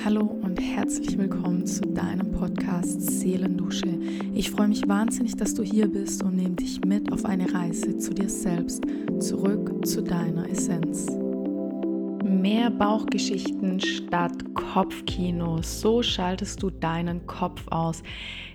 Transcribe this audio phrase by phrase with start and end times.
[0.00, 3.98] Hallo und herzlich willkommen zu deinem Podcast Seelendusche.
[4.34, 7.96] Ich freue mich wahnsinnig, dass du hier bist und nehme dich mit auf eine Reise
[7.98, 8.82] zu dir selbst,
[9.20, 11.06] zurück zu deiner Essenz.
[12.42, 15.62] Mehr Bauchgeschichten statt Kopfkino.
[15.62, 18.02] So schaltest du deinen Kopf aus.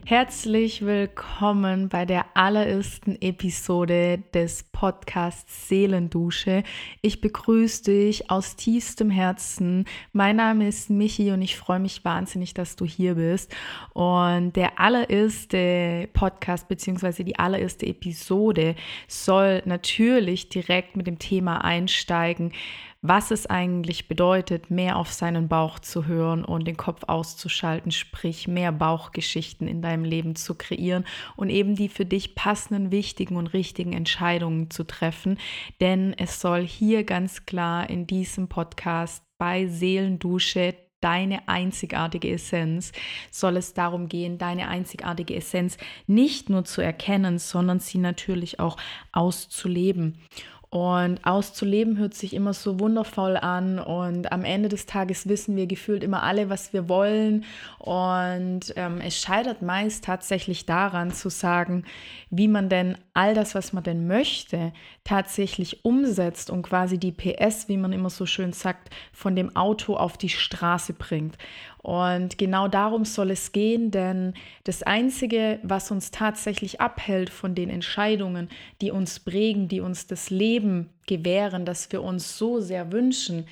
[0.06, 6.64] Herzlich willkommen bei der allerersten Episode des Podcasts Seelendusche.
[7.02, 9.86] Ich begrüße dich aus tiefstem Herzen.
[10.12, 13.56] Mein Name ist Michi und ich freue mich wahnsinnig, dass du hier bist.
[13.94, 17.24] Und der allererste Podcast bzw.
[17.24, 18.76] die allererste Episode
[19.08, 22.52] soll natürlich direkt mit dem Thema einsteigen
[23.08, 28.48] was es eigentlich bedeutet, mehr auf seinen Bauch zu hören und den Kopf auszuschalten, sprich
[28.48, 33.48] mehr Bauchgeschichten in deinem Leben zu kreieren und eben die für dich passenden, wichtigen und
[33.48, 35.40] richtigen Entscheidungen zu treffen.
[35.80, 42.92] Denn es soll hier ganz klar in diesem Podcast bei Seelendusche deine einzigartige Essenz,
[43.30, 48.78] soll es darum gehen, deine einzigartige Essenz nicht nur zu erkennen, sondern sie natürlich auch
[49.12, 50.18] auszuleben.
[50.70, 55.66] Und auszuleben hört sich immer so wundervoll an und am Ende des Tages wissen wir
[55.66, 57.46] gefühlt immer alle, was wir wollen.
[57.80, 61.86] Und ähm, es scheitert meist tatsächlich daran zu sagen,
[62.32, 64.72] wie man denn all das, was man denn möchte,
[65.04, 69.96] tatsächlich umsetzt und quasi die PS, wie man immer so schön sagt, von dem Auto
[69.96, 71.36] auf die Straße bringt.
[71.82, 77.72] Und genau darum soll es gehen, denn das Einzige, was uns tatsächlich abhält von den
[77.72, 78.50] Entscheidungen,
[78.82, 83.48] die uns prägen, die uns das Leben gewähren, das wir uns so sehr wünschen,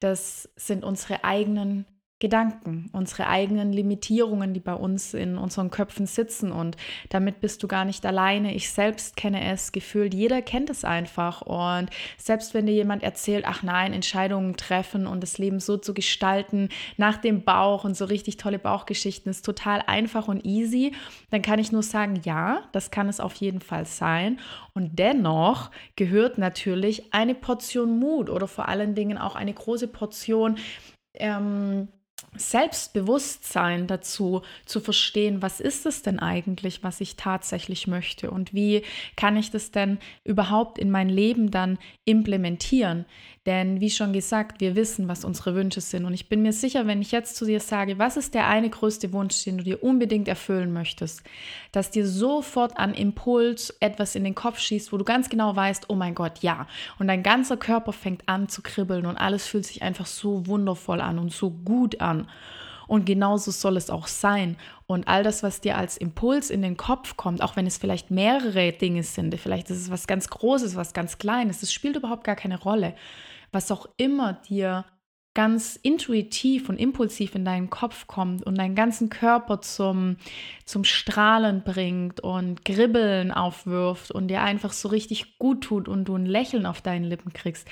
[0.00, 1.86] das sind unsere eigenen
[2.20, 6.52] Gedanken, unsere eigenen Limitierungen, die bei uns in unseren Köpfen sitzen.
[6.52, 6.76] Und
[7.10, 8.54] damit bist du gar nicht alleine.
[8.54, 10.14] Ich selbst kenne es gefühlt.
[10.14, 11.42] Jeder kennt es einfach.
[11.42, 15.92] Und selbst wenn dir jemand erzählt, ach nein, Entscheidungen treffen und das Leben so zu
[15.92, 20.92] gestalten, nach dem Bauch und so richtig tolle Bauchgeschichten ist total einfach und easy,
[21.30, 24.38] dann kann ich nur sagen, ja, das kann es auf jeden Fall sein.
[24.72, 30.58] Und dennoch gehört natürlich eine Portion Mut oder vor allen Dingen auch eine große Portion
[31.14, 31.88] ähm,
[32.36, 38.82] Selbstbewusstsein dazu zu verstehen, was ist es denn eigentlich, was ich tatsächlich möchte und wie
[39.16, 43.06] kann ich das denn überhaupt in mein Leben dann implementieren.
[43.46, 46.06] Denn wie schon gesagt, wir wissen, was unsere Wünsche sind.
[46.06, 48.70] Und ich bin mir sicher, wenn ich jetzt zu dir sage, was ist der eine
[48.70, 51.22] größte Wunsch, den du dir unbedingt erfüllen möchtest,
[51.70, 55.90] dass dir sofort an Impuls etwas in den Kopf schießt, wo du ganz genau weißt,
[55.90, 56.66] oh mein Gott, ja.
[56.98, 61.02] Und dein ganzer Körper fängt an zu kribbeln und alles fühlt sich einfach so wundervoll
[61.02, 62.23] an und so gut an.
[62.86, 64.56] Und genauso soll es auch sein.
[64.86, 68.10] Und all das, was dir als Impuls in den Kopf kommt, auch wenn es vielleicht
[68.10, 72.24] mehrere Dinge sind, vielleicht ist es was ganz Großes, was ganz Kleines, das spielt überhaupt
[72.24, 72.94] gar keine Rolle
[73.54, 74.84] was auch immer dir
[75.36, 80.16] ganz intuitiv und impulsiv in deinen Kopf kommt und deinen ganzen Körper zum,
[80.64, 86.14] zum Strahlen bringt und Gribbeln aufwirft und dir einfach so richtig gut tut und du
[86.14, 87.66] ein Lächeln auf deinen Lippen kriegst,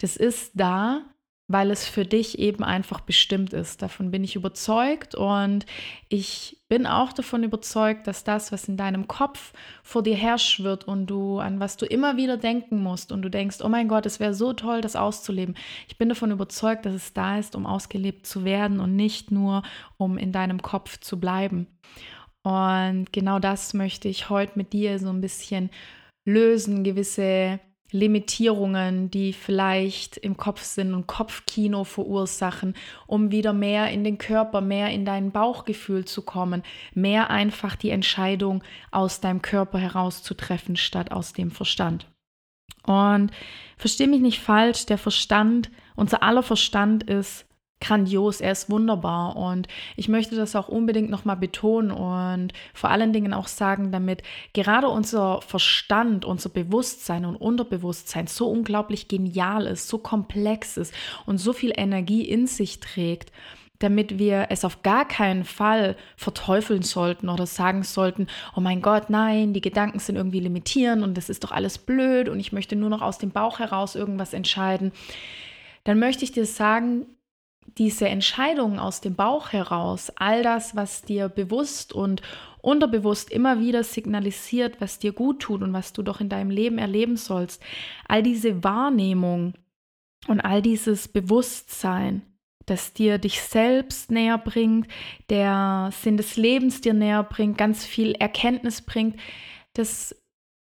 [0.00, 1.04] das ist da,
[1.48, 3.80] weil es für dich eben einfach bestimmt ist.
[3.80, 5.64] Davon bin ich überzeugt und
[6.08, 9.52] ich bin auch davon überzeugt, dass das, was in deinem Kopf
[9.84, 13.30] vor dir herrscht wird und du an was du immer wieder denken musst und du
[13.30, 15.56] denkst, oh mein Gott, es wäre so toll, das auszuleben.
[15.86, 19.62] Ich bin davon überzeugt, dass es da ist, um ausgelebt zu werden und nicht nur,
[19.98, 21.68] um in deinem Kopf zu bleiben.
[22.42, 25.70] Und genau das möchte ich heute mit dir so ein bisschen
[26.24, 27.60] lösen, gewisse
[27.90, 32.74] Limitierungen, die vielleicht im Kopf sind und Kopfkino verursachen,
[33.06, 36.62] um wieder mehr in den Körper, mehr in dein Bauchgefühl zu kommen,
[36.94, 42.06] mehr einfach die Entscheidung aus deinem Körper heraus zu treffen, statt aus dem Verstand.
[42.84, 43.30] Und
[43.76, 47.46] versteh mich nicht falsch, der Verstand, unser aller Verstand ist
[47.80, 53.12] grandios, er ist wunderbar und ich möchte das auch unbedingt nochmal betonen und vor allen
[53.12, 54.22] Dingen auch sagen, damit
[54.54, 60.94] gerade unser Verstand, unser Bewusstsein und Unterbewusstsein so unglaublich genial ist, so komplex ist
[61.26, 63.30] und so viel Energie in sich trägt,
[63.78, 68.26] damit wir es auf gar keinen Fall verteufeln sollten oder sagen sollten,
[68.56, 72.30] oh mein Gott, nein, die Gedanken sind irgendwie limitierend und das ist doch alles blöd
[72.30, 74.92] und ich möchte nur noch aus dem Bauch heraus irgendwas entscheiden,
[75.84, 77.06] dann möchte ich dir sagen,
[77.78, 82.22] diese Entscheidungen aus dem Bauch heraus, all das, was dir bewusst und
[82.62, 86.78] unterbewusst immer wieder signalisiert, was dir gut tut und was du doch in deinem Leben
[86.78, 87.62] erleben sollst,
[88.08, 89.54] all diese Wahrnehmung
[90.26, 92.22] und all dieses Bewusstsein,
[92.64, 94.88] das dir dich selbst näher bringt,
[95.30, 99.20] der Sinn des Lebens dir näher bringt, ganz viel Erkenntnis bringt,
[99.74, 100.16] dass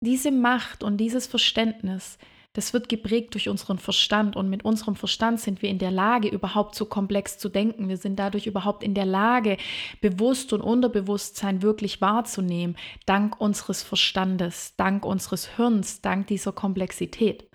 [0.00, 2.18] diese Macht und dieses Verständnis,
[2.52, 6.28] das wird geprägt durch unseren Verstand und mit unserem Verstand sind wir in der Lage,
[6.28, 7.88] überhaupt so komplex zu denken.
[7.88, 9.56] Wir sind dadurch überhaupt in der Lage,
[10.00, 12.76] Bewusst und Unterbewusstsein wirklich wahrzunehmen,
[13.06, 17.49] dank unseres Verstandes, dank unseres Hirns, dank dieser Komplexität.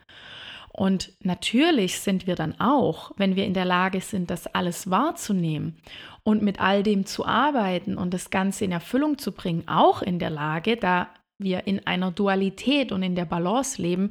[0.78, 5.78] Und natürlich sind wir dann auch, wenn wir in der Lage sind, das alles wahrzunehmen
[6.24, 10.20] und mit all dem zu arbeiten und das Ganze in Erfüllung zu bringen, auch in
[10.20, 11.10] der Lage, da
[11.40, 14.10] wir in einer Dualität und in der Balance leben,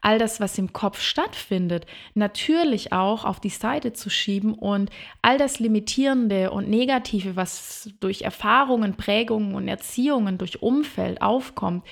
[0.00, 4.90] all das, was im Kopf stattfindet, natürlich auch auf die Seite zu schieben und
[5.22, 11.84] all das Limitierende und Negative, was durch Erfahrungen, Prägungen und Erziehungen, durch Umfeld aufkommt,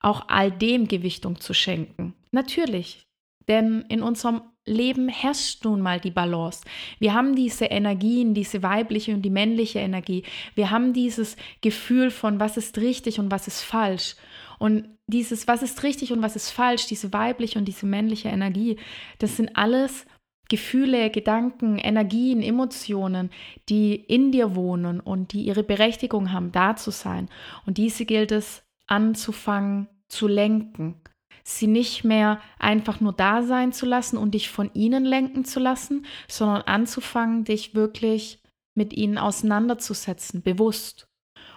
[0.00, 2.14] auch all dem Gewichtung zu schenken.
[2.30, 3.06] Natürlich,
[3.48, 6.62] denn in unserem Leben herrscht nun mal die Balance.
[6.98, 10.24] Wir haben diese Energien, diese weibliche und die männliche Energie.
[10.54, 14.16] Wir haben dieses Gefühl von, was ist richtig und was ist falsch.
[14.58, 18.78] Und dieses, was ist richtig und was ist falsch, diese weibliche und diese männliche Energie,
[19.18, 20.06] das sind alles
[20.48, 23.30] Gefühle, Gedanken, Energien, Emotionen,
[23.68, 27.28] die in dir wohnen und die ihre Berechtigung haben, da zu sein.
[27.66, 31.00] Und diese gilt es anzufangen zu lenken.
[31.44, 35.60] Sie nicht mehr einfach nur da sein zu lassen und dich von ihnen lenken zu
[35.60, 38.40] lassen, sondern anzufangen, dich wirklich
[38.74, 41.06] mit ihnen auseinanderzusetzen, bewusst.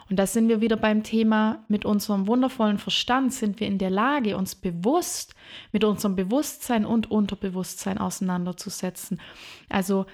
[0.09, 3.89] Und da sind wir wieder beim Thema, mit unserem wundervollen Verstand sind wir in der
[3.89, 5.36] Lage, uns bewusst
[5.71, 9.19] mit unserem Bewusstsein und Unterbewusstsein auseinanderzusetzen.
[9.69, 10.06] Also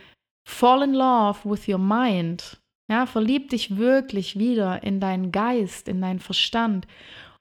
[0.47, 2.59] fall in love with your mind.
[2.89, 6.87] Ja, verlieb dich wirklich wieder in deinen Geist, in deinen Verstand.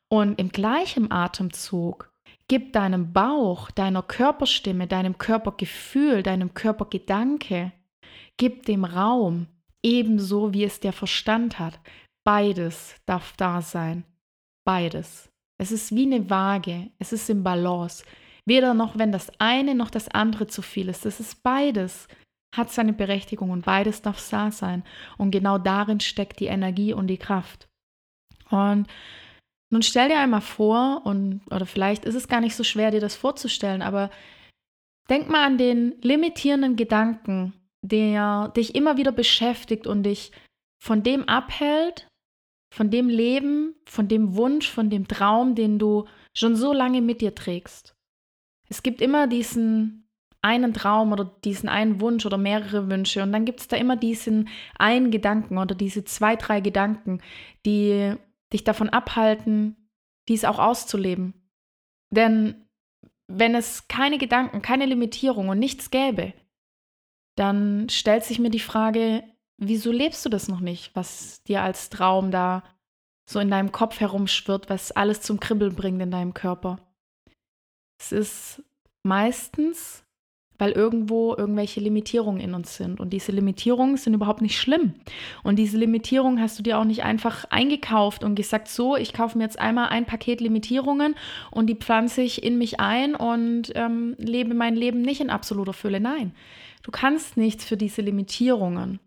[0.08, 2.12] Und im gleichen Atemzug
[2.48, 7.72] gib deinem Bauch, deiner Körperstimme, deinem Körpergefühl, deinem Körpergedanke,
[8.36, 9.46] gib dem Raum,
[9.82, 11.80] ebenso wie es der Verstand hat.
[12.24, 14.04] Beides darf da sein.
[14.64, 15.30] Beides.
[15.58, 16.90] Es ist wie eine Waage.
[16.98, 18.04] Es ist im Balance.
[18.44, 21.06] Weder noch, wenn das eine noch das andere zu viel ist.
[21.06, 22.08] Es ist beides.
[22.54, 24.84] Hat seine Berechtigung und beides darf da sein.
[25.18, 27.68] Und genau darin steckt die Energie und die Kraft.
[28.50, 28.86] Und
[29.70, 33.00] nun stell dir einmal vor, und, oder vielleicht ist es gar nicht so schwer, dir
[33.00, 34.10] das vorzustellen, aber
[35.08, 40.30] denk mal an den limitierenden Gedanken, der dich immer wieder beschäftigt und dich
[40.78, 42.06] von dem abhält,
[42.72, 47.20] von dem Leben, von dem Wunsch, von dem Traum, den du schon so lange mit
[47.20, 47.94] dir trägst.
[48.70, 50.08] Es gibt immer diesen
[50.40, 53.96] einen Traum oder diesen einen Wunsch oder mehrere Wünsche und dann gibt es da immer
[53.96, 54.48] diesen
[54.78, 57.20] einen Gedanken oder diese zwei, drei Gedanken,
[57.66, 58.14] die
[58.54, 59.76] dich davon abhalten,
[60.30, 61.34] dies auch auszuleben.
[62.08, 62.68] Denn
[63.26, 66.32] wenn es keine Gedanken, keine Limitierung und nichts gäbe,
[67.36, 69.24] dann stellt sich mir die Frage,
[69.58, 72.62] wieso lebst du das noch nicht, was dir als Traum da
[73.24, 76.78] so in deinem Kopf herumschwirrt, was alles zum Kribbeln bringt in deinem Körper?
[77.98, 78.62] Es ist
[79.02, 80.04] meistens,
[80.62, 83.00] weil irgendwo irgendwelche Limitierungen in uns sind.
[83.00, 84.94] Und diese Limitierungen sind überhaupt nicht schlimm.
[85.42, 89.36] Und diese Limitierungen hast du dir auch nicht einfach eingekauft und gesagt, so, ich kaufe
[89.36, 91.16] mir jetzt einmal ein Paket Limitierungen
[91.50, 95.72] und die pflanze ich in mich ein und ähm, lebe mein Leben nicht in absoluter
[95.72, 95.98] Fülle.
[95.98, 96.32] Nein,
[96.84, 99.00] du kannst nichts für diese Limitierungen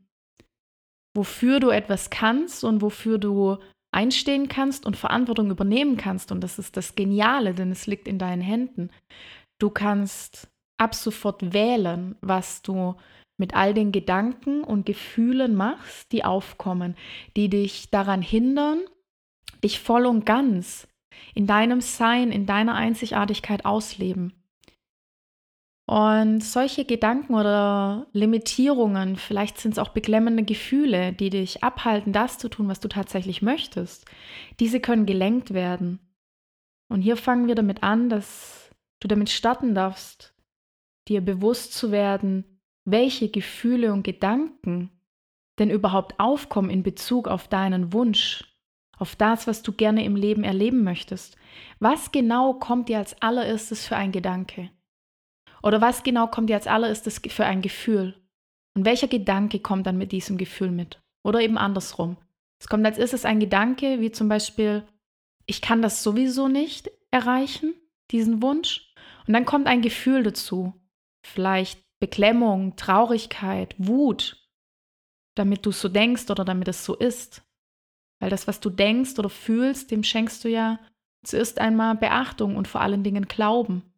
[1.16, 3.58] wofür du etwas kannst und wofür du
[3.92, 6.32] einstehen kannst und Verantwortung übernehmen kannst.
[6.32, 8.90] Und das ist das Geniale, denn es liegt in deinen Händen.
[9.58, 12.96] Du kannst ab sofort wählen, was du
[13.38, 16.96] mit all den Gedanken und Gefühlen machst, die aufkommen,
[17.36, 18.82] die dich daran hindern,
[19.64, 20.88] dich voll und ganz
[21.34, 24.34] in deinem Sein, in deiner Einzigartigkeit ausleben.
[25.88, 32.40] Und solche Gedanken oder Limitierungen, vielleicht sind es auch beklemmende Gefühle, die dich abhalten, das
[32.40, 34.06] zu tun, was du tatsächlich möchtest,
[34.60, 36.00] diese können gelenkt werden.
[36.90, 40.34] Und hier fangen wir damit an, dass du damit starten darfst,
[41.08, 44.90] dir bewusst zu werden, welche Gefühle und Gedanken
[45.60, 48.44] denn überhaupt aufkommen in Bezug auf deinen Wunsch,
[48.98, 51.38] auf das, was du gerne im Leben erleben möchtest.
[51.80, 54.72] Was genau kommt dir als allererstes für ein Gedanke?
[55.66, 58.14] Oder was genau kommt dir als allererstes für ein Gefühl?
[58.76, 61.02] Und welcher Gedanke kommt dann mit diesem Gefühl mit?
[61.24, 62.18] Oder eben andersrum.
[62.62, 64.88] Es kommt als erstes ein Gedanke, wie zum Beispiel,
[65.48, 67.74] ich kann das sowieso nicht erreichen,
[68.12, 68.94] diesen Wunsch.
[69.28, 70.74] Und dann kommt ein Gefühl dazu.
[71.26, 74.48] Vielleicht Beklemmung, Traurigkeit, Wut,
[75.36, 77.42] damit du so denkst oder damit es so ist.
[78.20, 80.80] Weil das, was du denkst oder fühlst, dem schenkst du ja
[81.24, 83.95] zuerst einmal Beachtung und vor allen Dingen Glauben.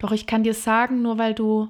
[0.00, 1.68] Doch ich kann dir sagen, nur weil du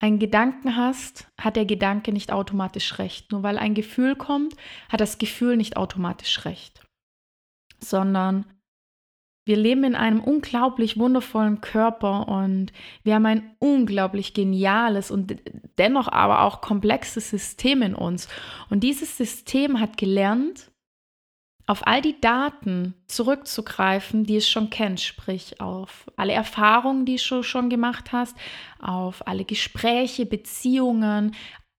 [0.00, 3.32] einen Gedanken hast, hat der Gedanke nicht automatisch recht.
[3.32, 4.54] Nur weil ein Gefühl kommt,
[4.88, 6.80] hat das Gefühl nicht automatisch recht.
[7.80, 8.46] Sondern
[9.44, 12.70] wir leben in einem unglaublich wundervollen Körper und
[13.02, 15.36] wir haben ein unglaublich geniales und
[15.78, 18.28] dennoch aber auch komplexes System in uns.
[18.68, 20.70] Und dieses System hat gelernt,
[21.68, 27.42] auf all die Daten zurückzugreifen, die es schon kennt, sprich auf alle Erfahrungen, die du
[27.42, 28.34] schon gemacht hast,
[28.80, 31.34] auf alle Gespräche, Beziehungen,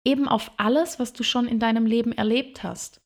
[0.06, 3.02] eben auf alles, was du schon in deinem Leben erlebt hast.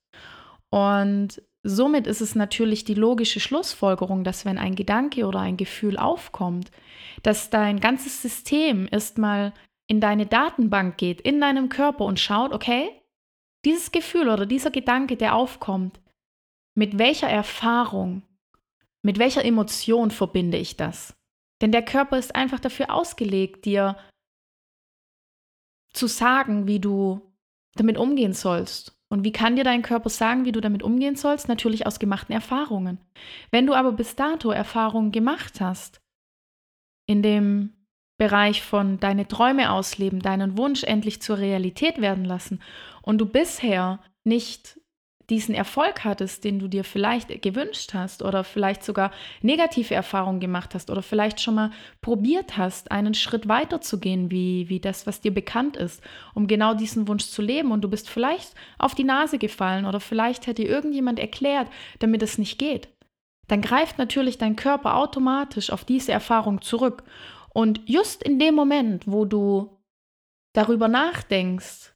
[0.70, 5.98] Und somit ist es natürlich die logische Schlussfolgerung, dass wenn ein Gedanke oder ein Gefühl
[5.98, 6.70] aufkommt,
[7.24, 9.54] dass dein ganzes System erstmal
[9.88, 12.90] in deine Datenbank geht, in deinem Körper und schaut, okay,
[13.64, 16.03] dieses Gefühl oder dieser Gedanke, der aufkommt,
[16.76, 18.24] mit welcher Erfahrung,
[19.02, 21.16] mit welcher Emotion verbinde ich das?
[21.62, 23.98] Denn der Körper ist einfach dafür ausgelegt, dir
[25.94, 27.22] zu sagen, wie du
[27.76, 28.98] damit umgehen sollst.
[29.10, 31.48] Und wie kann dir dein Körper sagen, wie du damit umgehen sollst?
[31.48, 32.98] Natürlich aus gemachten Erfahrungen.
[33.52, 36.02] Wenn du aber bis dato Erfahrungen gemacht hast,
[37.06, 37.74] in dem
[38.18, 42.62] Bereich von deine Träume ausleben, deinen Wunsch endlich zur Realität werden lassen
[43.02, 44.80] und du bisher nicht
[45.34, 49.12] diesen Erfolg hattest, den du dir vielleicht gewünscht hast oder vielleicht sogar
[49.42, 51.72] negative Erfahrungen gemacht hast oder vielleicht schon mal
[52.02, 56.04] probiert hast, einen Schritt weiter zu gehen, wie, wie das, was dir bekannt ist,
[56.36, 60.00] um genau diesen Wunsch zu leben und du bist vielleicht auf die Nase gefallen oder
[60.00, 61.68] vielleicht dir irgendjemand erklärt,
[62.00, 62.90] damit es nicht geht,
[63.48, 67.04] dann greift natürlich dein Körper automatisch auf diese Erfahrung zurück.
[67.54, 69.80] Und just in dem Moment, wo du
[70.54, 71.94] darüber nachdenkst,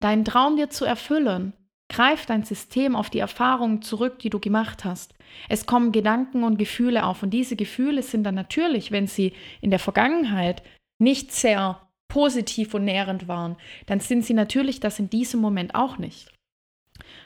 [0.00, 1.52] deinen Traum dir zu erfüllen,
[1.88, 5.14] greift dein System auf die Erfahrungen zurück, die du gemacht hast.
[5.48, 9.70] Es kommen Gedanken und Gefühle auf und diese Gefühle sind dann natürlich, wenn sie in
[9.70, 10.62] der Vergangenheit
[10.98, 15.98] nicht sehr positiv und nährend waren, dann sind sie natürlich das in diesem Moment auch
[15.98, 16.32] nicht.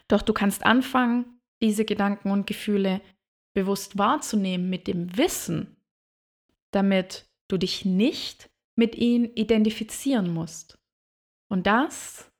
[0.09, 3.00] Doch du kannst anfangen, diese Gedanken und Gefühle
[3.54, 5.76] bewusst wahrzunehmen mit dem Wissen,
[6.73, 10.78] damit du dich nicht mit ihnen identifizieren musst.
[11.49, 12.32] Und das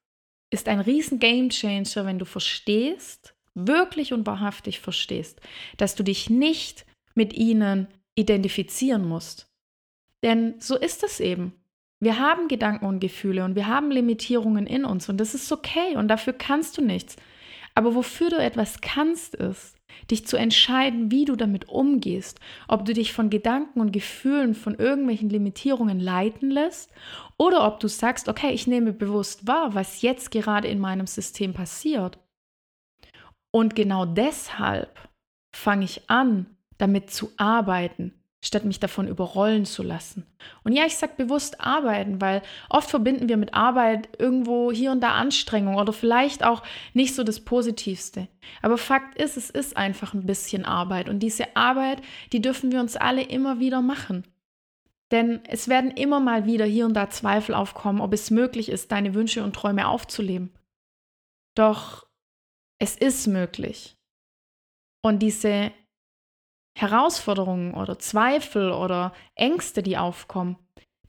[0.53, 5.41] ist ein riesen Gamechanger, wenn du verstehst, wirklich und wahrhaftig verstehst,
[5.77, 9.51] dass du dich nicht mit ihnen identifizieren musst.
[10.23, 11.55] Denn so ist es eben.
[12.01, 15.97] Wir haben Gedanken und Gefühle und wir haben Limitierungen in uns und das ist okay
[15.97, 17.17] und dafür kannst du nichts.
[17.75, 19.77] Aber wofür du etwas kannst, ist,
[20.11, 24.75] dich zu entscheiden, wie du damit umgehst, ob du dich von Gedanken und Gefühlen, von
[24.75, 26.91] irgendwelchen Limitierungen leiten lässt
[27.37, 31.55] oder ob du sagst, okay, ich nehme bewusst wahr, was jetzt gerade in meinem System
[31.55, 32.19] passiert.
[33.51, 35.09] Und genau deshalb
[35.55, 36.47] fange ich an,
[36.79, 40.27] damit zu arbeiten, statt mich davon überrollen zu lassen.
[40.65, 45.01] Und ja, ich sage bewusst arbeiten, weil oft verbinden wir mit Arbeit irgendwo hier und
[45.01, 48.27] da Anstrengung oder vielleicht auch nicht so das Positivste.
[48.61, 52.81] Aber Fakt ist, es ist einfach ein bisschen Arbeit und diese Arbeit, die dürfen wir
[52.81, 54.25] uns alle immer wieder machen.
[55.13, 58.91] Denn es werden immer mal wieder hier und da Zweifel aufkommen, ob es möglich ist,
[58.91, 60.51] deine Wünsche und Träume aufzuleben.
[61.55, 62.07] Doch
[62.79, 63.97] es ist möglich.
[65.03, 65.71] Und diese
[66.75, 70.57] Herausforderungen oder Zweifel oder Ängste, die aufkommen,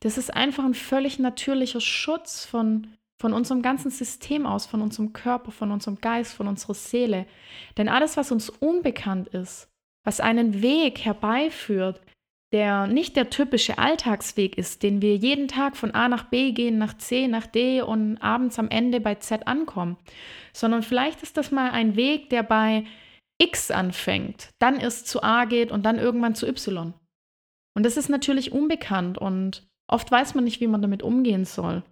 [0.03, 2.88] das ist einfach ein völlig natürlicher Schutz von,
[3.22, 7.25] von unserem ganzen System aus, von unserem Körper, von unserem Geist, von unserer Seele.
[7.77, 9.70] Denn alles, was uns unbekannt ist,
[10.03, 12.01] was einen Weg herbeiführt,
[12.51, 16.77] der nicht der typische Alltagsweg ist, den wir jeden Tag von A nach B gehen,
[16.77, 19.96] nach C, nach D und abends am Ende bei Z ankommen,
[20.51, 22.84] sondern vielleicht ist das mal ein Weg, der bei
[23.43, 26.93] X anfängt, dann erst zu A geht und dann irgendwann zu Y.
[27.75, 31.83] Und das ist natürlich unbekannt und oft weiß man nicht, wie man damit umgehen soll.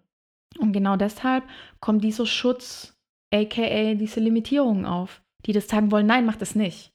[0.59, 1.43] Und genau deshalb
[1.79, 2.97] kommt dieser Schutz,
[3.33, 6.91] aka diese Limitierungen auf, die das sagen wollen, nein, mach das nicht,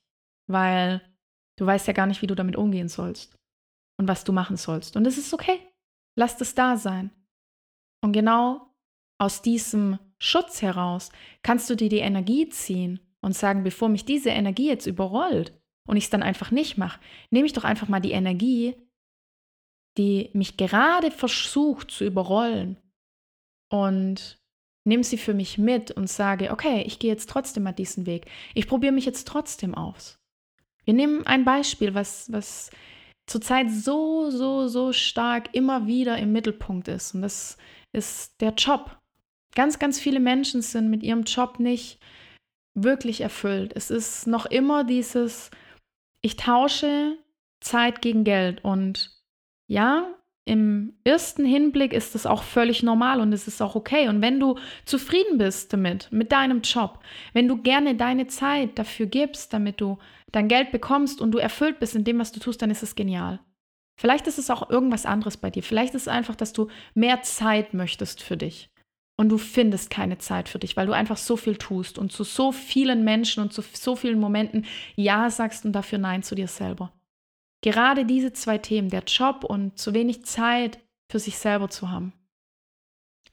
[0.47, 1.01] weil
[1.59, 3.37] du weißt ja gar nicht, wie du damit umgehen sollst
[3.99, 4.97] und was du machen sollst.
[4.97, 5.61] Und es ist okay,
[6.17, 7.11] lass das da sein.
[8.03, 8.71] Und genau
[9.19, 11.11] aus diesem Schutz heraus
[11.43, 15.53] kannst du dir die Energie ziehen und sagen, bevor mich diese Energie jetzt überrollt
[15.89, 18.77] und ich es dann einfach nicht mache, nehme ich doch einfach mal die Energie,
[19.99, 22.77] die mich gerade versucht zu überrollen
[23.69, 24.39] und
[24.85, 28.31] nehme sie für mich mit und sage, okay, ich gehe jetzt trotzdem mal diesen Weg.
[28.55, 30.21] Ich probiere mich jetzt trotzdem aus.
[30.85, 32.71] Wir nehmen ein Beispiel, was, was
[33.27, 37.13] zurzeit so, so, so stark immer wieder im Mittelpunkt ist.
[37.13, 37.57] Und das
[37.93, 38.97] ist der Job.
[39.57, 41.99] Ganz, ganz viele Menschen sind mit ihrem Job nicht
[42.77, 43.73] wirklich erfüllt.
[43.75, 45.51] Es ist noch immer dieses,
[46.21, 47.17] ich tausche
[47.61, 48.63] Zeit gegen Geld.
[48.65, 49.11] Und
[49.67, 50.07] ja,
[50.45, 54.09] im ersten Hinblick ist das auch völlig normal und es ist auch okay.
[54.09, 57.01] Und wenn du zufrieden bist damit, mit deinem Job,
[57.33, 59.99] wenn du gerne deine Zeit dafür gibst, damit du
[60.31, 62.95] dein Geld bekommst und du erfüllt bist in dem, was du tust, dann ist es
[62.95, 63.41] genial.
[63.99, 65.63] Vielleicht ist es auch irgendwas anderes bei dir.
[65.63, 68.71] Vielleicht ist es einfach, dass du mehr Zeit möchtest für dich.
[69.19, 72.23] Und du findest keine Zeit für dich, weil du einfach so viel tust und zu
[72.23, 76.49] so vielen Menschen und zu so vielen Momenten Ja sagst und dafür Nein zu dir
[76.49, 76.93] selber.
[77.63, 80.79] Gerade diese zwei Themen, der Job und zu wenig Zeit
[81.11, 82.13] für sich selber zu haben.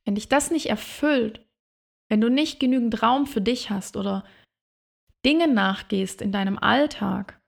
[0.06, 1.46] Wenn dich das nicht erfüllt,
[2.10, 4.24] wenn du nicht genügend Raum für dich hast oder
[5.26, 7.42] Dinge nachgehst in deinem Alltag,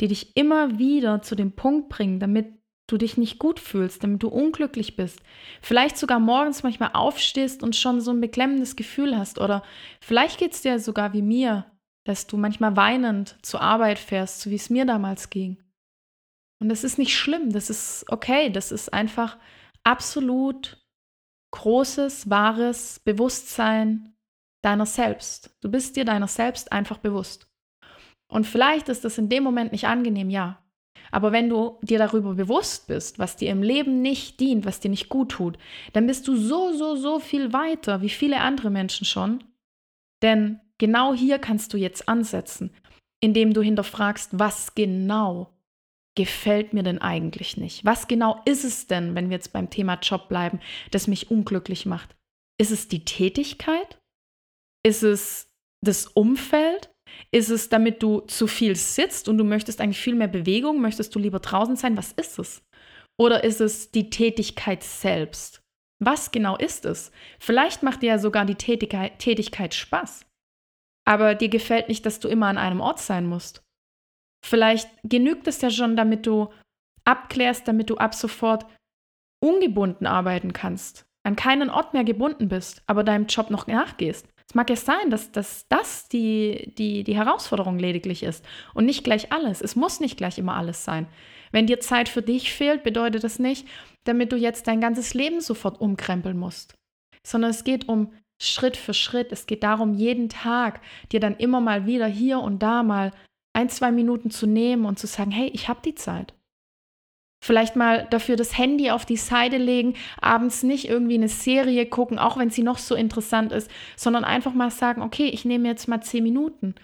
[0.00, 2.61] die dich immer wieder zu dem Punkt bringen, damit
[2.92, 5.20] du dich nicht gut fühlst, damit du unglücklich bist,
[5.60, 9.62] vielleicht sogar morgens manchmal aufstehst und schon so ein beklemmendes Gefühl hast oder
[10.00, 11.66] vielleicht geht es dir sogar wie mir,
[12.04, 15.56] dass du manchmal weinend zur Arbeit fährst, so wie es mir damals ging.
[16.60, 19.38] Und das ist nicht schlimm, das ist okay, das ist einfach
[19.82, 20.78] absolut
[21.52, 24.14] großes, wahres Bewusstsein
[24.62, 25.56] deiner selbst.
[25.60, 27.48] Du bist dir deiner selbst einfach bewusst.
[28.30, 30.61] Und vielleicht ist das in dem Moment nicht angenehm, ja.
[31.10, 34.90] Aber wenn du dir darüber bewusst bist, was dir im Leben nicht dient, was dir
[34.90, 35.58] nicht gut tut,
[35.92, 39.44] dann bist du so, so, so viel weiter wie viele andere Menschen schon.
[40.22, 42.70] Denn genau hier kannst du jetzt ansetzen,
[43.20, 45.52] indem du hinterfragst, was genau
[46.14, 47.84] gefällt mir denn eigentlich nicht?
[47.84, 51.86] Was genau ist es denn, wenn wir jetzt beim Thema Job bleiben, das mich unglücklich
[51.86, 52.14] macht?
[52.58, 53.98] Ist es die Tätigkeit?
[54.84, 56.91] Ist es das Umfeld?
[57.30, 60.80] Ist es, damit du zu viel sitzt und du möchtest eigentlich viel mehr Bewegung?
[60.80, 61.96] Möchtest du lieber draußen sein?
[61.96, 62.62] Was ist es?
[63.18, 65.62] Oder ist es die Tätigkeit selbst?
[66.00, 67.12] Was genau ist es?
[67.38, 70.26] Vielleicht macht dir ja sogar die Tätigkeit, Tätigkeit Spaß.
[71.06, 73.62] Aber dir gefällt nicht, dass du immer an einem Ort sein musst.
[74.44, 76.52] Vielleicht genügt es ja schon, damit du
[77.04, 78.66] abklärst, damit du ab sofort
[79.42, 84.31] ungebunden arbeiten kannst, an keinen Ort mehr gebunden bist, aber deinem Job noch nachgehst.
[84.52, 88.44] Es mag ja sein, dass, dass das die, die, die Herausforderung lediglich ist
[88.74, 89.62] und nicht gleich alles.
[89.62, 91.06] Es muss nicht gleich immer alles sein.
[91.52, 93.66] Wenn dir Zeit für dich fehlt, bedeutet das nicht,
[94.04, 96.74] damit du jetzt dein ganzes Leben sofort umkrempeln musst,
[97.26, 99.32] sondern es geht um Schritt für Schritt.
[99.32, 100.82] Es geht darum, jeden Tag
[101.12, 103.12] dir dann immer mal wieder hier und da mal
[103.54, 106.34] ein, zwei Minuten zu nehmen und zu sagen, hey, ich habe die Zeit.
[107.44, 112.20] Vielleicht mal dafür das Handy auf die Seite legen, abends nicht irgendwie eine Serie gucken,
[112.20, 115.88] auch wenn sie noch so interessant ist, sondern einfach mal sagen, okay, ich nehme jetzt
[115.88, 116.76] mal zehn Minuten,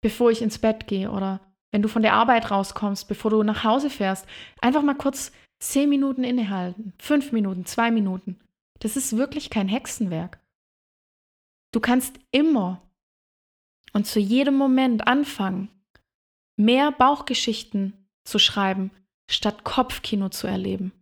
[0.00, 1.40] bevor ich ins Bett gehe oder
[1.72, 4.28] wenn du von der Arbeit rauskommst, bevor du nach Hause fährst,
[4.60, 8.38] einfach mal kurz zehn Minuten innehalten, fünf Minuten, zwei Minuten.
[8.78, 10.38] Das ist wirklich kein Hexenwerk.
[11.72, 12.80] Du kannst immer
[13.92, 15.68] und zu jedem Moment anfangen,
[16.56, 18.92] mehr Bauchgeschichten zu schreiben,
[19.30, 20.92] statt Kopfkino zu erleben.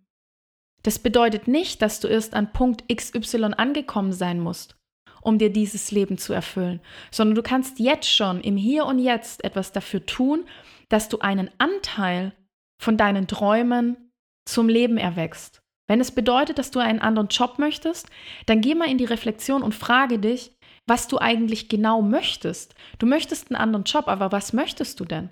[0.82, 4.76] Das bedeutet nicht, dass du erst an Punkt XY angekommen sein musst,
[5.20, 6.80] um dir dieses Leben zu erfüllen,
[7.10, 10.44] sondern du kannst jetzt schon im Hier und Jetzt etwas dafür tun,
[10.88, 12.32] dass du einen Anteil
[12.80, 14.10] von deinen Träumen
[14.44, 15.62] zum Leben erwächst.
[15.88, 18.08] Wenn es bedeutet, dass du einen anderen Job möchtest,
[18.46, 20.52] dann geh mal in die Reflexion und frage dich,
[20.86, 22.74] was du eigentlich genau möchtest.
[22.98, 25.30] Du möchtest einen anderen Job, aber was möchtest du denn?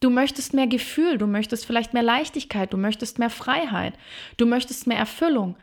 [0.00, 3.94] Du möchtest mehr Gefühl, du möchtest vielleicht mehr Leichtigkeit, du möchtest mehr Freiheit,
[4.36, 5.56] du möchtest mehr Erfüllung.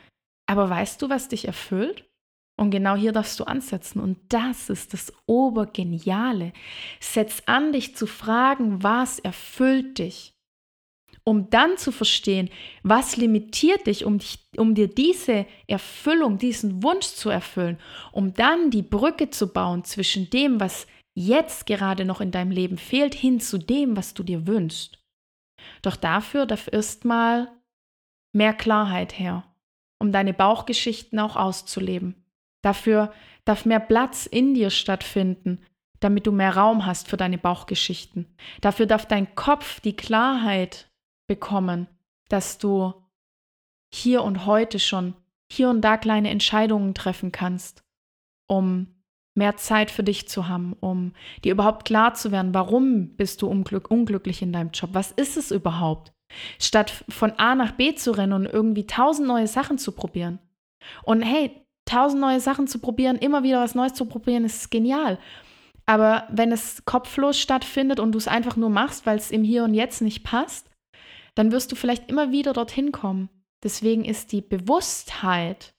[0.47, 2.05] Aber weißt du, was dich erfüllt?
[2.59, 3.99] Und genau hier darfst du ansetzen.
[3.99, 6.53] Und das ist das Obergeniale.
[6.99, 10.33] Setz an, dich zu fragen, was erfüllt dich?
[11.23, 12.49] Um dann zu verstehen,
[12.83, 17.77] was limitiert dich, um, dich, um dir diese Erfüllung, diesen Wunsch zu erfüllen,
[18.11, 20.85] um dann die Brücke zu bauen zwischen dem, was
[21.15, 24.99] jetzt gerade noch in deinem Leben fehlt, hin zu dem, was du dir wünschst.
[25.81, 27.51] Doch dafür darf erstmal
[28.33, 29.43] mehr Klarheit her,
[29.99, 32.25] um deine Bauchgeschichten auch auszuleben.
[32.63, 33.13] Dafür
[33.45, 35.59] darf mehr Platz in dir stattfinden,
[35.99, 38.35] damit du mehr Raum hast für deine Bauchgeschichten.
[38.61, 40.89] Dafür darf dein Kopf die Klarheit
[41.27, 41.87] bekommen,
[42.29, 42.93] dass du
[43.93, 45.15] hier und heute schon
[45.51, 47.83] hier und da kleine Entscheidungen treffen kannst,
[48.47, 48.87] um
[49.35, 53.47] mehr Zeit für dich zu haben, um dir überhaupt klar zu werden, warum bist du
[53.47, 54.91] unglück unglücklich in deinem Job?
[54.93, 56.13] Was ist es überhaupt?
[56.59, 60.39] Statt von A nach B zu rennen und irgendwie tausend neue Sachen zu probieren.
[61.03, 65.19] Und hey, tausend neue Sachen zu probieren, immer wieder was Neues zu probieren, ist genial.
[65.85, 69.63] Aber wenn es kopflos stattfindet und du es einfach nur machst, weil es im Hier
[69.63, 70.69] und Jetzt nicht passt,
[71.35, 73.29] dann wirst du vielleicht immer wieder dorthin kommen.
[73.63, 75.72] Deswegen ist die Bewusstheit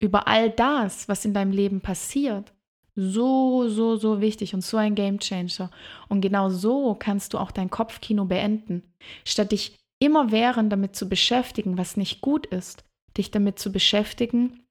[0.00, 2.52] über all das, was in deinem Leben passiert,
[2.94, 5.70] so, so, so wichtig und so ein Game Changer.
[6.08, 8.82] Und genau so kannst du auch dein Kopfkino beenden.
[9.24, 12.84] Statt dich immerwährend damit zu beschäftigen, was nicht gut ist,
[13.16, 14.64] dich damit zu beschäftigen,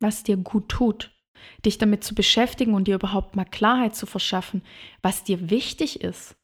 [0.00, 1.10] was dir gut tut,
[1.64, 4.62] dich damit zu beschäftigen und dir überhaupt mal Klarheit zu verschaffen,
[5.02, 6.36] was dir wichtig ist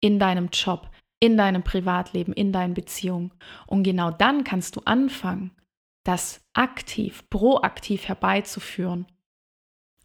[0.00, 3.32] in deinem Job, in deinem Privatleben, in deinen Beziehungen.
[3.66, 5.52] Und genau dann kannst du anfangen,
[6.04, 9.06] das aktiv, proaktiv herbeizuführen.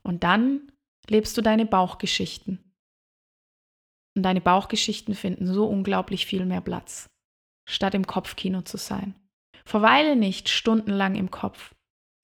[0.04, 0.72] Und dann
[1.10, 2.74] lebst du deine Bauchgeschichten.
[4.16, 7.10] Und deine Bauchgeschichten finden so unglaublich viel mehr Platz,
[7.68, 9.16] statt im Kopfkino zu sein.
[9.66, 11.76] Verweile nicht stundenlang im Kopf,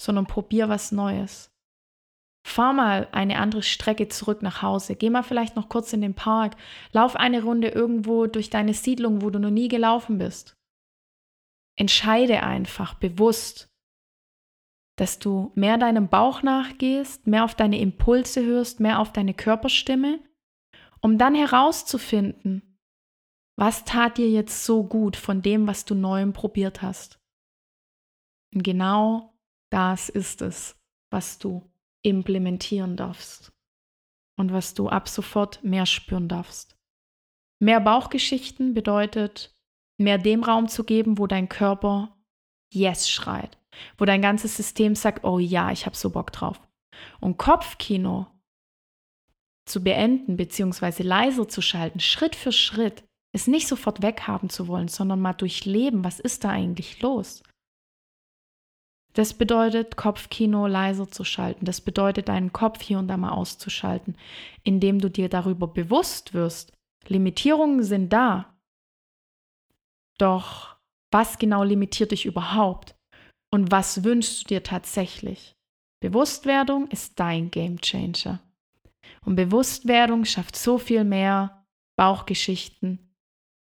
[0.02, 1.52] sondern probier was Neues.
[2.46, 4.96] Fahr mal eine andere Strecke zurück nach Hause.
[4.96, 6.56] Geh mal vielleicht noch kurz in den Park.
[6.92, 10.58] Lauf eine Runde irgendwo durch deine Siedlung, wo du noch nie gelaufen bist.
[11.76, 13.70] Entscheide einfach bewusst,
[14.98, 20.20] dass du mehr deinem Bauch nachgehst, mehr auf deine Impulse hörst, mehr auf deine Körperstimme,
[21.02, 22.80] um dann herauszufinden,
[23.58, 27.20] was tat dir jetzt so gut von dem, was du neuem probiert hast.
[28.54, 29.36] Und genau
[29.72, 30.80] das ist es,
[31.12, 31.72] was du
[32.04, 33.52] implementieren darfst
[34.38, 36.78] und was du ab sofort mehr spüren darfst.
[37.60, 39.53] Mehr Bauchgeschichten bedeutet,
[39.98, 42.18] mehr dem Raum zu geben, wo dein Körper
[42.74, 43.58] Yes schreit,
[43.98, 46.60] wo dein ganzes System sagt, oh ja, ich habe so Bock drauf.
[47.20, 48.28] Und Kopfkino
[49.66, 51.04] zu beenden bzw.
[51.04, 53.04] leiser zu schalten, Schritt für Schritt,
[53.34, 57.44] es nicht sofort weghaben zu wollen, sondern mal durchleben, was ist da eigentlich los?
[59.14, 61.66] Das bedeutet, Kopfkino leiser zu schalten.
[61.66, 64.18] Das bedeutet, deinen Kopf hier und da mal auszuschalten,
[64.64, 66.74] indem du dir darüber bewusst wirst.
[67.08, 68.53] Limitierungen sind da.
[70.20, 70.78] Doch
[71.12, 72.96] was genau limitiert dich überhaupt?
[73.54, 75.56] Und was wünschst du dir tatsächlich?
[76.02, 78.40] Bewusstwerdung ist dein Game Changer.
[79.26, 81.66] Und Bewusstwerdung schafft so viel mehr
[81.98, 83.14] Bauchgeschichten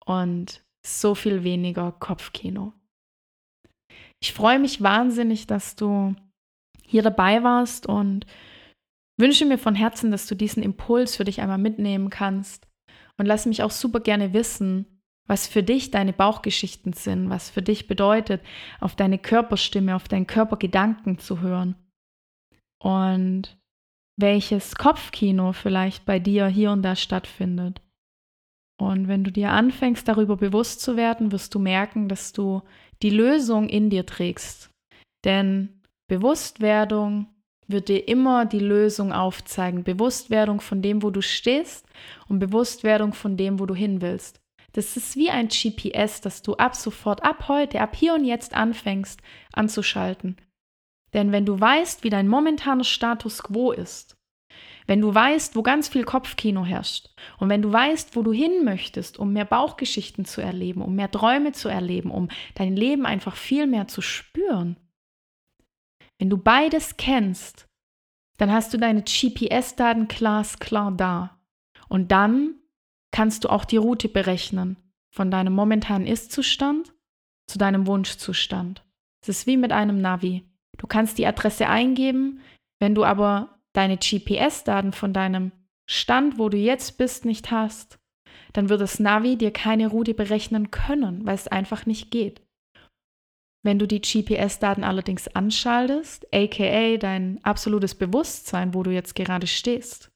[0.07, 2.73] und so viel weniger Kopfkino.
[4.23, 6.14] Ich freue mich wahnsinnig, dass du
[6.87, 8.27] hier dabei warst und
[9.18, 12.66] wünsche mir von Herzen, dass du diesen Impuls für dich einmal mitnehmen kannst.
[13.18, 14.93] Und lass mich auch super gerne wissen,
[15.26, 18.42] was für dich deine Bauchgeschichten sind, was für dich bedeutet,
[18.80, 21.76] auf deine Körperstimme, auf deinen Körpergedanken zu hören.
[22.78, 23.56] Und
[24.16, 27.80] welches Kopfkino vielleicht bei dir hier und da stattfindet.
[28.78, 32.62] Und wenn du dir anfängst, darüber bewusst zu werden, wirst du merken, dass du
[33.02, 34.70] die Lösung in dir trägst.
[35.24, 37.28] Denn Bewusstwerdung
[37.66, 39.84] wird dir immer die Lösung aufzeigen.
[39.84, 41.87] Bewusstwerdung von dem, wo du stehst
[42.28, 44.40] und Bewusstwerdung von dem, wo du hin willst.
[44.74, 48.54] Das ist wie ein GPS, das du ab sofort, ab heute, ab hier und jetzt
[48.54, 49.20] anfängst
[49.52, 50.37] anzuschalten.
[51.12, 54.16] Denn wenn du weißt, wie dein momentaner Status quo ist,
[54.87, 57.08] wenn du weißt, wo ganz viel Kopfkino herrscht
[57.38, 61.10] und wenn du weißt, wo du hin möchtest, um mehr Bauchgeschichten zu erleben, um mehr
[61.10, 64.76] Träume zu erleben, um dein Leben einfach viel mehr zu spüren,
[66.18, 67.66] wenn du beides kennst,
[68.38, 71.38] dann hast du deine GPS-Daten glasklar da.
[71.88, 72.56] Und dann
[73.14, 74.77] kannst du auch die Route berechnen
[75.14, 76.92] von deinem momentanen Ist-Zustand
[77.46, 78.85] zu deinem Wunschzustand.
[79.22, 80.42] Es ist wie mit einem Navi.
[80.79, 82.40] Du kannst die Adresse eingeben,
[82.81, 85.53] wenn du aber deine GPS-Daten von deinem
[85.88, 88.00] Stand, wo du jetzt bist, nicht hast,
[88.53, 92.42] dann wird das Navi dir keine Route berechnen können, weil es einfach nicht geht.
[93.62, 100.11] Wenn du die GPS-Daten allerdings anschaltest, aka dein absolutes Bewusstsein, wo du jetzt gerade stehst,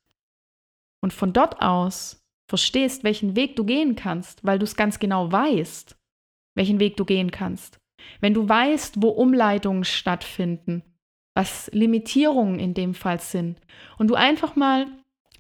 [1.00, 5.30] und von dort aus verstehst, welchen Weg du gehen kannst, weil du es ganz genau
[5.30, 5.96] weißt,
[6.54, 7.78] welchen Weg du gehen kannst.
[8.20, 10.82] Wenn du weißt, wo Umleitungen stattfinden,
[11.34, 13.58] was Limitierungen in dem Fall sind.
[13.98, 14.86] Und du einfach mal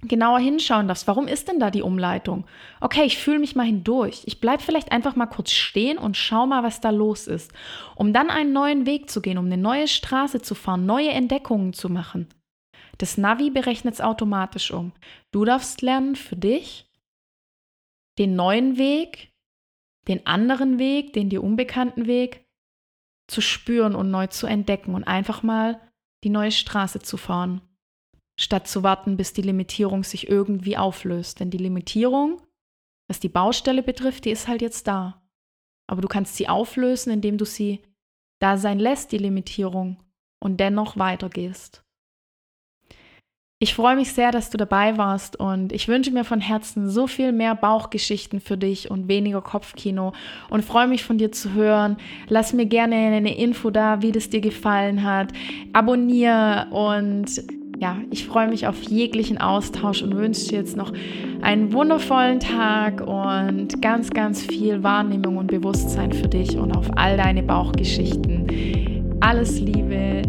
[0.02, 2.46] genauer hinschauen darfst, warum ist denn da die Umleitung?
[2.80, 4.22] Okay, ich fühle mich mal hindurch.
[4.26, 7.52] Ich bleibe vielleicht einfach mal kurz stehen und schau mal, was da los ist,
[7.96, 11.72] um dann einen neuen Weg zu gehen, um eine neue Straße zu fahren, neue Entdeckungen
[11.72, 12.28] zu machen.
[12.98, 14.92] Das Navi berechnet es automatisch um.
[15.32, 16.87] Du darfst lernen für dich
[18.18, 19.32] den neuen Weg,
[20.08, 22.46] den anderen Weg, den dir unbekannten Weg
[23.28, 25.80] zu spüren und neu zu entdecken und einfach mal
[26.24, 27.60] die neue Straße zu fahren,
[28.38, 31.40] statt zu warten, bis die Limitierung sich irgendwie auflöst.
[31.40, 32.42] Denn die Limitierung,
[33.06, 35.22] was die Baustelle betrifft, die ist halt jetzt da.
[35.86, 37.82] Aber du kannst sie auflösen, indem du sie
[38.40, 40.02] da sein lässt, die Limitierung,
[40.40, 41.84] und dennoch weitergehst.
[43.60, 47.08] Ich freue mich sehr, dass du dabei warst und ich wünsche mir von Herzen so
[47.08, 50.12] viel mehr Bauchgeschichten für dich und weniger Kopfkino
[50.48, 51.96] und freue mich von dir zu hören.
[52.28, 55.32] Lass mir gerne eine Info da, wie das dir gefallen hat.
[55.72, 57.26] Abonniere und
[57.80, 60.92] ja, ich freue mich auf jeglichen Austausch und wünsche dir jetzt noch
[61.42, 67.16] einen wundervollen Tag und ganz, ganz viel Wahrnehmung und Bewusstsein für dich und auf all
[67.16, 69.18] deine Bauchgeschichten.
[69.20, 70.22] Alles Liebe,